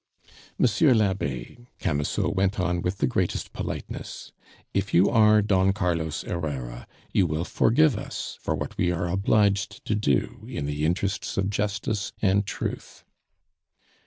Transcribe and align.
"Monsieur 0.57 0.95
l'Abbe," 0.95 1.67
Camusot 1.77 2.29
went 2.33 2.59
on, 2.59 2.81
with 2.81 2.97
the 2.97 3.05
greatest 3.05 3.53
politeness, 3.53 4.31
"if 4.73 4.95
you 4.95 5.11
are 5.11 5.43
Don 5.43 5.73
Carlos 5.73 6.23
Herrera, 6.23 6.87
you 7.13 7.27
will 7.27 7.45
forgive 7.45 7.95
us 7.99 8.35
for 8.41 8.55
what 8.55 8.75
we 8.79 8.89
are 8.91 9.07
obliged 9.07 9.85
to 9.85 9.93
do 9.93 10.47
in 10.49 10.65
the 10.65 10.87
interests 10.87 11.37
of 11.37 11.51
justice 11.51 12.13
and 12.19 12.47
truth." 12.47 13.03